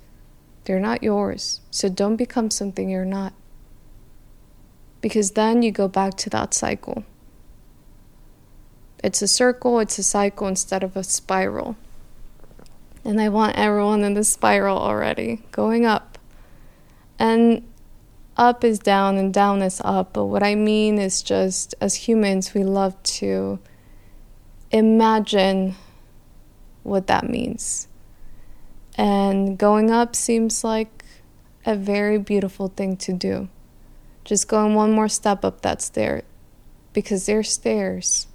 They're 0.64 0.80
not 0.80 1.02
yours. 1.02 1.60
So 1.70 1.88
don't 1.88 2.16
become 2.16 2.50
something 2.50 2.88
you're 2.88 3.04
not. 3.04 3.32
Because 5.00 5.32
then 5.32 5.62
you 5.62 5.70
go 5.70 5.88
back 5.88 6.14
to 6.18 6.30
that 6.30 6.54
cycle. 6.54 7.04
It's 9.02 9.20
a 9.20 9.28
circle, 9.28 9.80
it's 9.80 9.98
a 9.98 10.02
cycle 10.02 10.46
instead 10.46 10.82
of 10.82 10.96
a 10.96 11.04
spiral. 11.04 11.76
And 13.04 13.20
I 13.20 13.28
want 13.28 13.56
everyone 13.56 14.02
in 14.02 14.14
the 14.14 14.24
spiral 14.24 14.78
already, 14.78 15.42
going 15.52 15.84
up. 15.84 16.16
And 17.18 17.62
up 18.36 18.64
is 18.64 18.78
down 18.78 19.16
and 19.16 19.32
down 19.32 19.62
is 19.62 19.80
up. 19.84 20.14
But 20.14 20.26
what 20.26 20.42
I 20.42 20.54
mean 20.54 20.98
is 20.98 21.22
just 21.22 21.74
as 21.80 21.94
humans, 21.94 22.54
we 22.54 22.64
love 22.64 23.00
to 23.20 23.58
imagine 24.70 25.76
what 26.82 27.06
that 27.06 27.28
means. 27.28 27.88
And 28.96 29.58
going 29.58 29.90
up 29.90 30.14
seems 30.14 30.62
like 30.62 31.04
a 31.66 31.74
very 31.74 32.18
beautiful 32.18 32.68
thing 32.68 32.96
to 32.98 33.12
do. 33.12 33.48
Just 34.24 34.48
going 34.48 34.74
one 34.74 34.92
more 34.92 35.08
step 35.08 35.44
up 35.44 35.62
that 35.62 35.82
stair 35.82 36.22
because 36.92 37.26
they're 37.26 37.42
stairs. 37.42 38.26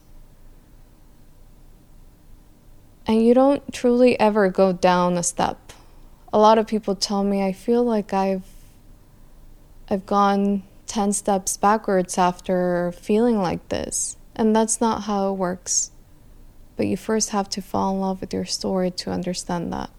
And 3.08 3.26
you 3.26 3.34
don't 3.34 3.74
truly 3.74 4.20
ever 4.20 4.50
go 4.50 4.72
down 4.72 5.18
a 5.18 5.24
step. 5.24 5.74
A 6.32 6.38
lot 6.38 6.60
of 6.60 6.68
people 6.68 6.96
tell 6.96 7.24
me 7.24 7.44
I 7.44 7.54
feel 7.54 7.84
like 7.84 8.14
I've 8.14 8.44
I've 9.90 10.06
gone 10.06 10.64
10 10.86 11.14
steps 11.14 11.58
backwards 11.58 12.18
after 12.18 12.92
feeling 12.92 13.42
like 13.42 13.70
this. 13.70 14.18
And 14.36 14.56
that's 14.56 14.80
not 14.80 15.04
how 15.04 15.32
it 15.32 15.38
works. 15.38 15.92
But 16.78 16.88
you 16.88 16.96
first 16.96 17.32
have 17.32 17.50
to 17.50 17.62
fall 17.62 17.94
in 17.94 18.00
love 18.00 18.22
with 18.22 18.34
your 18.34 18.46
story 18.46 18.92
to 18.92 19.12
understand 19.12 19.74
that. 19.74 19.90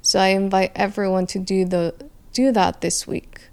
So 0.00 0.18
I 0.18 0.28
invite 0.28 0.72
everyone 0.74 1.26
to 1.28 1.38
do 1.38 1.64
the 1.64 1.94
do 2.32 2.50
that 2.50 2.80
this 2.80 3.06
week. 3.06 3.50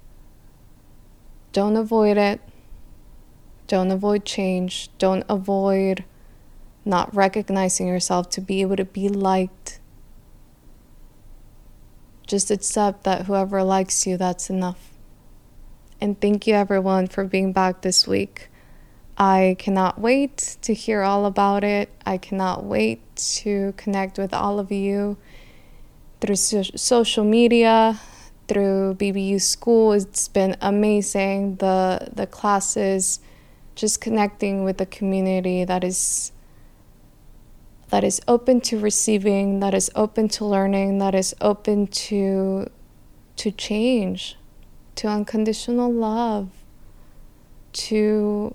Don't 1.52 1.76
avoid 1.76 2.16
it. 2.16 2.40
Don't 3.66 3.90
avoid 3.90 4.24
change. 4.24 4.88
Don't 4.98 5.24
avoid 5.28 6.04
not 6.84 7.14
recognizing 7.14 7.86
yourself 7.86 8.30
to 8.30 8.40
be 8.40 8.62
able 8.62 8.76
to 8.76 8.84
be 8.84 9.08
liked. 9.08 9.80
Just 12.26 12.50
accept 12.50 13.04
that 13.04 13.26
whoever 13.26 13.62
likes 13.62 14.06
you, 14.06 14.16
that's 14.16 14.48
enough. 14.48 14.89
And 16.00 16.18
thank 16.18 16.46
you 16.46 16.54
everyone 16.54 17.08
for 17.08 17.24
being 17.24 17.52
back 17.52 17.82
this 17.82 18.08
week. 18.08 18.48
I 19.18 19.56
cannot 19.58 20.00
wait 20.00 20.56
to 20.62 20.72
hear 20.72 21.02
all 21.02 21.26
about 21.26 21.62
it. 21.62 21.90
I 22.06 22.16
cannot 22.16 22.64
wait 22.64 23.02
to 23.42 23.74
connect 23.76 24.16
with 24.16 24.32
all 24.32 24.58
of 24.58 24.72
you 24.72 25.18
through 26.22 26.36
so- 26.36 26.62
social 26.62 27.24
media, 27.24 28.00
through 28.48 28.94
BBU 28.94 29.42
school. 29.42 29.92
It's 29.92 30.26
been 30.28 30.56
amazing. 30.62 31.56
The 31.56 32.08
the 32.10 32.26
classes, 32.26 33.20
just 33.74 34.00
connecting 34.00 34.64
with 34.64 34.78
the 34.78 34.86
community 34.86 35.64
that 35.64 35.84
is 35.84 36.32
that 37.90 38.04
is 38.04 38.22
open 38.26 38.62
to 38.62 38.78
receiving, 38.78 39.60
that 39.60 39.74
is 39.74 39.90
open 39.94 40.28
to 40.28 40.46
learning, 40.46 40.98
that 40.98 41.14
is 41.14 41.34
open 41.42 41.88
to 42.08 42.70
to 43.36 43.50
change, 43.50 44.36
to 45.00 45.08
unconditional 45.08 45.90
love, 45.90 46.50
to 47.72 48.54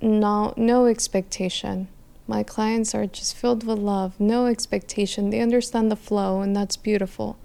no 0.00 0.54
no 0.56 0.86
expectation. 0.86 1.86
My 2.26 2.42
clients 2.42 2.94
are 2.94 3.04
just 3.04 3.36
filled 3.36 3.66
with 3.66 3.78
love 3.78 4.18
no 4.18 4.46
expectation. 4.46 5.28
They 5.28 5.40
understand 5.40 5.90
the 5.90 5.96
flow 5.96 6.40
and 6.40 6.56
that's 6.56 6.78
beautiful. 6.78 7.36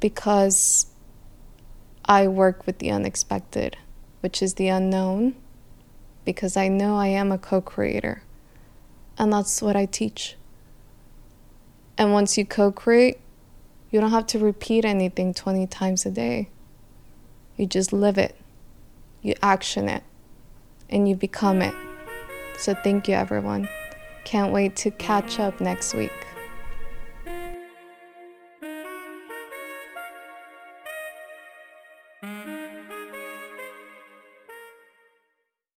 Because 0.00 0.86
i 2.04 2.26
work 2.26 2.66
with 2.66 2.80
the 2.80 2.90
unexpected 2.90 3.78
which 4.20 4.42
is 4.42 4.54
the 4.54 4.68
unknown 4.68 5.34
because 6.24 6.56
i 6.56 6.66
know 6.66 6.96
i 6.96 7.06
am 7.06 7.30
a 7.30 7.38
co-creator. 7.38 8.24
And 9.16 9.32
that's 9.32 9.62
what 9.62 9.76
i 9.76 9.86
teach. 9.86 10.36
And 11.96 12.12
once 12.12 12.36
you 12.36 12.44
co-create 12.44 13.20
you 13.94 14.00
don't 14.00 14.10
have 14.10 14.26
to 14.26 14.38
repeat 14.38 14.84
anything 14.84 15.32
20 15.32 15.66
times 15.68 16.04
a 16.04 16.10
day 16.10 16.50
you 17.56 17.66
just 17.66 17.92
live 17.92 18.18
it 18.18 18.36
you 19.22 19.34
action 19.42 19.88
it 19.88 20.02
and 20.90 21.08
you 21.08 21.16
become 21.16 21.62
it. 21.62 21.74
So 22.58 22.74
thank 22.74 23.08
you, 23.08 23.14
everyone. 23.14 23.68
Can't 24.24 24.52
wait 24.52 24.76
to 24.76 24.90
catch 24.92 25.40
up 25.40 25.60
next 25.60 25.94
week. 25.94 26.12